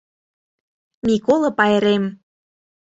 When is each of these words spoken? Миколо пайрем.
Миколо 1.05 1.49
пайрем. 1.57 2.03